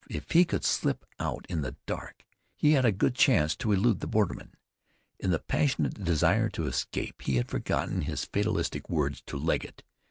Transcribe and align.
If 0.09 0.31
he 0.31 0.45
could 0.45 0.63
slip 0.63 1.05
out 1.19 1.45
in 1.47 1.61
the 1.61 1.75
dark 1.85 2.25
he 2.55 2.71
had 2.71 2.85
a 2.85 2.91
good 2.91 3.13
chance 3.13 3.55
to 3.57 3.71
elude 3.71 3.99
the 3.99 4.07
borderman. 4.07 4.55
In 5.19 5.29
the 5.29 5.37
passionate 5.37 6.03
desire 6.03 6.49
to 6.49 6.65
escape, 6.65 7.21
he 7.21 7.35
had 7.35 7.49
forgotten 7.51 8.01
his 8.01 8.25
fatalistic 8.25 8.89
words 8.89 9.21
to 9.27 9.37
Legget. 9.37 9.83